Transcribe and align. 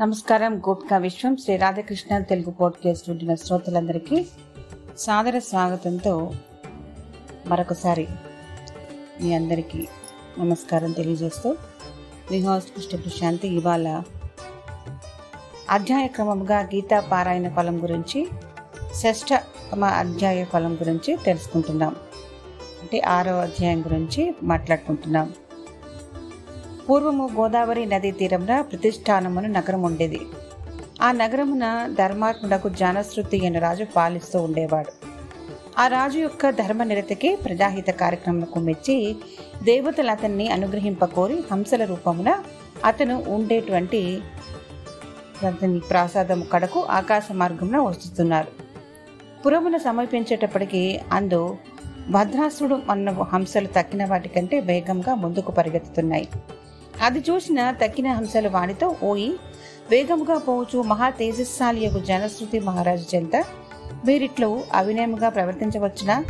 నమస్కారం. 0.00 0.58
గోపికా 0.58 0.98
విశ్వం. 0.98 1.36
శ్రీ 1.36 1.56
రాధాకృష్ణ 1.56 2.18
తెలుగు 2.18 2.50
పోడ్కాస్ట్ 2.50 3.08
వింటున్న 3.08 3.34
శ్రోతలందరికీ 3.34 4.26
సాదర 4.98 5.38
స్వాగతంతో 5.38 6.32
మరొకసారి 7.46 8.08
మీ 9.20 9.34
అందరికీ 9.34 9.88
నమస్కారం 10.38 10.92
తెలియజేస్తూ 10.92 11.56
మీ 12.30 12.40
హోస్ట్ 12.40 12.74
కృష్ణ 12.74 12.98
ప్రశాంతి 12.98 13.48
ఇవాళ 13.48 14.02
అధ్యాయ 15.70 16.06
క్రమంగా 16.06 16.60
గీతా 16.60 17.00
పారాయణ 17.00 17.48
ఫలం 17.48 17.82
గురించి 17.82 18.28
షష్ఠమ 18.94 19.84
అధ్యాయ 19.84 20.44
ఫలం 20.44 20.74
గురించి 20.74 21.16
తెలుసుకుంటున్నాం. 21.16 21.96
అంటే 22.82 23.00
ఆరో 23.00 23.38
అధ్యాయం 23.38 23.80
గురించి 23.80 24.34
మాట్లాడుకుంటున్నాం. 24.42 25.32
పూర్వము 26.88 27.30
గోదావరి 27.34 27.86
నదీ 27.86 28.10
తీరంలో 28.10 28.62
ప్రతిష్టానమును 28.62 29.48
నగరం 29.48 29.82
ఉండేది. 29.82 30.20
ఆ 31.02 31.12
నగరమున 31.12 31.94
ధర్మాత్ముడకు 31.98 32.68
జానశ్రుతి 32.68 33.46
అనే 33.46 33.58
రాజు 33.58 33.84
పాలిస్తూ 33.84 34.42
ఉండేవాడు. 34.42 34.92
ఆ 35.78 35.86
రాజు 35.86 36.18
యొక్క 36.18 36.50
ధర్మ 36.50 36.82
నిరతికి 36.82 37.36
ప్రజాహిత 37.36 37.90
కార్యక్రమాలకు 37.90 38.58
మెచ్చి 38.58 39.16
దేవతలు 39.62 40.10
అతన్ని 40.10 40.50
అనుగ్రహింపకోరి 40.50 41.44
హంసల 41.52 41.84
రూపమున 41.84 42.42
అతను 42.84 43.24
ఉండేటువంటి 43.28 44.20
అతని 45.46 45.80
ప్రాసాదము 45.80 46.44
కడకు 46.52 46.80
ఆకాశ 46.90 47.26
మార్గంలో 47.32 47.82
వస్తున్నారు 47.82 48.46
పురమున 49.46 49.76
సమీపించేటప్పటికి 49.76 51.00
అందు 51.12 51.56
భద్రాసుడు 52.08 52.82
అన్న 52.90 53.10
హంసలు 53.10 53.66
తక్కిన 53.66 54.04
వాటికంటే 54.04 54.60
వేగంగా 54.60 55.14
ముందుకు 55.14 55.50
పరిగెత్తుతున్నాయి. 55.52 56.28
అది 57.02 57.18
చూసిన 57.18 57.70
తక్కిన 57.70 58.12
హంసలు 58.12 58.48
వాణితో 58.48 58.96
ఓయి 59.02 59.36
వేగముగా 59.90 60.38
పోవచ్చు 60.38 60.82
మహా 60.82 61.10
తేజస్శాలియకు 61.10 61.98
జనశ్రుతి 61.98 62.60
మహారాజు 62.60 63.16
చెంత. 63.16 63.36
వీరిట్లో 64.04 64.60
అవినయముగా 64.72 65.28
ప్రవర్తించవచ్చునా? 65.28 66.24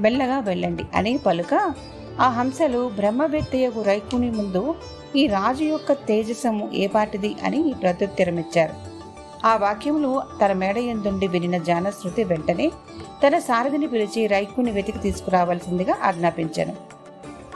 మెల్లగా 0.00 0.38
వెళ్ళండి. 0.38 0.84
అని 0.94 1.18
పలుక 1.18 1.74
ఆ 2.20 2.28
హంసలు 2.28 2.90
బ్రహ్మవేత్తయ్యకు 2.94 3.82
రైకుని 3.82 4.30
ముందు 4.30 4.74
ఈ 5.16 5.26
రాజు 5.26 5.64
యొక్క 5.64 5.92
తేజసము 5.92 6.70
ఏపాటిది 6.74 7.36
అని 7.44 7.74
ప్రత్యుత్తరమిచ్చారు. 7.82 8.74
ఆ 9.46 9.56
వాక్యములు 9.56 10.22
తన 10.44 10.52
మేడ 10.52 10.78
ఎందుండి 10.78 11.28
వినిన 11.28 11.58
జానశ్రుతి 11.58 12.24
వెంటనే 12.24 12.72
తన 13.26 13.38
సారథిని 13.38 13.86
పిలిచి 13.86 14.26
రైకుని 14.26 14.70
వెతికి 14.70 14.98
తీసుకురావాల్సిందిగా 14.98 15.94
ఆజ్ఞాపించాను. 16.02 16.95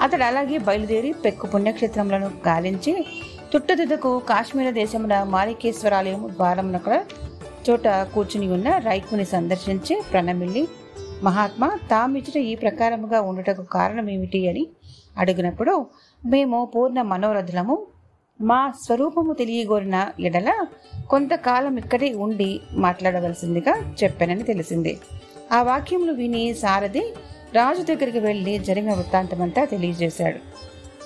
అతడు 0.00 0.24
అలాగే 0.24 0.58
బయలుదేరి 0.58 1.12
పెక్కు 1.12 1.46
పుణ్యక్షేత్రములను 1.46 2.30
గాలించి 2.48 3.06
తుట్టదిద్దకు 3.52 4.18
కాశ్మీర 4.18 4.70
దేశమున 4.70 5.22
మాణికేశ్వరాలయము 5.22 6.28
ద్వారమునక్కడ 6.28 7.04
చోట 7.70 7.88
కూర్చుని 7.88 8.48
ఉన్న 8.52 8.68
రైకుని 8.76 9.24
సందర్శించి 9.24 10.02
ప్రణమిల్లి 10.12 10.68
మహాత్మా 11.22 11.78
తామిచ్చిన 11.90 12.44
ఈ 12.44 12.54
ప్రకారముగా 12.54 13.20
ఉండుటకు 13.20 13.62
కారణమేమిటి 13.62 14.48
అని 14.48 14.66
అడిగినప్పుడు 15.18 15.86
మేము 16.26 16.58
పూర్ణ 16.74 17.02
మనోరథులము. 17.02 17.86
మా 18.40 18.72
స్వరూపము 18.84 19.32
తెలియగోరిన 19.32 19.96
ఎడల 20.20 20.50
కొంతకాలం 21.10 21.76
ఇక్కడే 21.76 22.12
ఉండి 22.14 22.60
మాట్లాడవలసిందిగా 22.74 23.74
చెప్పానని 24.02 24.42
తెలిసింది. 24.42 24.98
ఆ 25.52 25.62
వాక్యములు 25.62 26.12
విని 26.12 26.54
సారథి 26.54 27.04
రాజు 27.54 27.82
దగ్గరికి 27.82 28.18
వెళ్ళి 28.18 28.58
జరిగిన 28.58 28.94
వృత్తాంతమంతా 28.94 29.64
తెలియజేశాడు. 29.64 30.36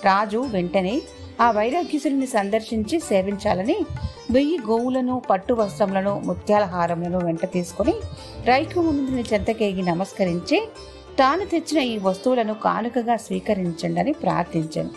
రాజు 0.05 0.39
వెంటనే 0.39 1.03
ఆ 1.41 1.51
వైరాగ్యసుని 1.51 2.27
సందర్శించి 2.27 3.01
సేవించాలని 3.01 3.77
వెయ్యి 4.31 4.59
గోవులను 4.69 5.23
పట్టు 5.31 5.55
వస్త్రములను 5.55 6.23
ముత్యాల 6.25 6.65
హారములను 6.65 7.25
వెంట 7.25 7.45
తీసుకుని 7.53 7.95
రైకు 8.45 8.81
ముందుని 8.81 9.25
చెంతకేగి 9.33 9.83
నమస్కరించి 9.83 10.69
తాను 11.19 11.45
తెచ్చిన 11.45 11.81
ఈ 11.83 11.99
వస్తువులను 11.99 12.55
కానుకగా 12.55 13.17
స్వీకరించండి 13.17 14.01
అని 14.01 14.13
ప్రార్థించాను. 14.13 14.91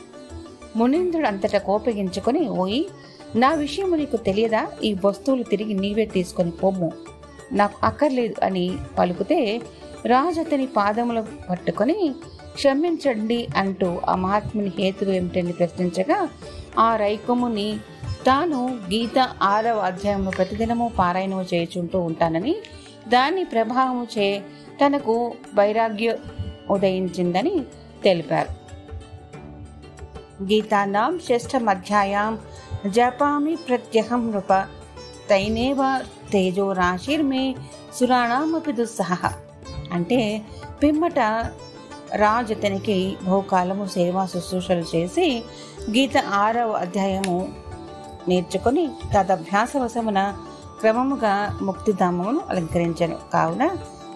మునీంద్రుడు 0.76 1.28
అంతటా 1.28 1.60
కోపగించుకొని 1.60 2.50
ఓయి 2.50 2.88
నా 3.36 3.54
విషయము 3.54 3.96
నీకు 3.96 4.18
తెలియదా? 4.18 4.68
ఈ 4.84 4.96
వస్తువులు 5.06 5.44
తిరిగి 5.44 5.74
నీవే 5.74 6.06
తీసుకొని 6.06 6.52
పొమ్ము 6.52 6.92
నాకు 7.52 7.86
అక్కర్లేదు 7.86 8.46
అని 8.46 8.78
పలుకుతే 9.00 9.62
రాజు 10.06 10.40
అతని 10.40 10.66
పాదములు 10.66 11.26
పట్టుకొని 11.50 12.14
క్షమించండి 12.56 13.48
అంటూ 13.58 14.02
ఆ 14.10 14.16
మహాత్ముని 14.16 14.72
హేతువు 14.80 15.12
ఏమిటని 15.12 15.54
ప్రశ్నించగా 15.54 16.30
ఆ 16.80 16.96
రైకముని 16.96 17.78
తాను 18.26 18.68
గీత 18.68 19.20
ఆరవ 19.42 19.78
అధ్యాయము 19.78 20.30
ప్రతిదినము 20.30 20.92
పారాయణము 21.00 21.46
చేయుచుంటూ 21.54 22.00
ఉంటానని 22.00 22.56
దాని 23.08 23.44
ప్రభావము 23.44 24.08
చే 24.18 24.44
తనకు 24.86 25.34
వైరాగ్య 25.56 26.18
ఉదయించిందని 26.70 27.62
తెలిపారు. 28.04 28.50
గీతానాం 30.44 31.20
షష్ఠమధ్యాయాం 31.20 32.40
జపామి 32.88 33.56
ప్రత్యహం 33.56 34.32
నృప 34.32 34.54
తైనేవ 35.30 36.00
తేజో 36.32 36.72
రాశిర్మే 36.72 37.56
సురాణామపి 37.96 38.72
దుస్సహ. 38.72 39.34
అంటే 39.92 40.42
పిమ్మట 40.84 41.20
రాజు 42.16 42.54
అతనికి 42.54 43.18
బహుకాలము 43.24 43.86
సేవా 43.86 44.26
శుశ్రూషలు 44.26 44.84
చేసి 44.96 45.44
గీత 45.90 46.18
ఆరవ 46.18 46.72
అధ్యాయము 46.72 47.50
నేర్చుకొని 48.28 48.90
తదభ్యాసవశమున 49.16 50.38
క్రమముగా 50.80 51.60
ముక్తిధామమును 51.62 52.42
అలంకరించను. 52.50 53.18
కావున 53.34 53.66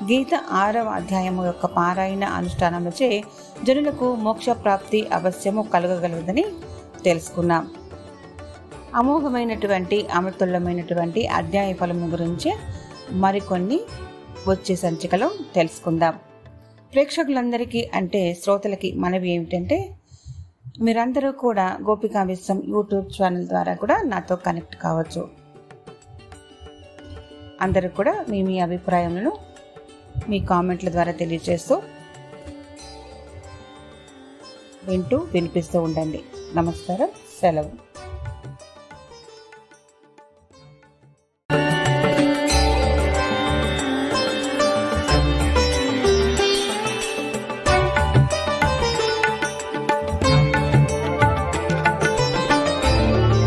గీత 0.03 0.28
ఆరవ 0.51 0.89
అధ్యాయము 0.89 1.45
యొక్క 1.45 1.66
పారాయణ 1.66 2.23
అనుష్ఠానముచే 2.23 3.23
జనులకు 3.63 4.16
మోక్ష 4.16 4.49
ప్రాప్తి 4.49 5.07
అవశ్యము 5.07 5.61
కలగగలదని 5.61 6.45
తెలుసుకున్నాం. 7.03 7.69
అమోఘమైనటువంటి 8.96 10.07
అమృతుల్యమైనటువంటి 10.07 11.28
అధ్యాయ 11.28 11.74
ఫలము 11.74 12.07
గురించి 12.07 12.53
మరికొన్ని 13.12 13.79
వచ్చే 14.47 14.75
సంచికలో 14.75 15.31
తెలుసుకుందాం. 15.56 16.19
ప్రేక్షకులందరికీ 16.94 17.90
అంటే 17.94 18.34
శ్రోతలకి 18.34 18.94
మనవి 18.94 19.31
ఏమిటంటే 19.31 19.96
మీరందరూ 20.81 21.31
కూడా 21.31 21.78
గోపికా 21.84 22.24
విశ్వం 22.24 22.63
యూట్యూబ్ 22.68 23.22
ఛానల్ 23.22 23.47
ద్వారా 23.47 23.74
కూడా 23.74 24.02
నాతో 24.06 24.35
కనెక్ట్ 24.35 24.75
కావచ్చు. 24.75 25.29
అందరూ 27.62 27.90
కూడా 27.90 28.25
మీ 28.29 28.44
మీ 28.44 28.59
అభిప్రాయములను 28.59 29.38
మీ 30.29 30.40
కామెంట్ల 30.40 30.90
ద్వారా 30.90 31.12
తెలియజేస్తూ 31.12 31.81
వింటూ 34.84 35.18
వినిపిస్తూ 35.18 35.81
ఉండండి. 35.81 36.22
నమస్కారం. 36.56 37.08
సెలవు. 37.41 37.91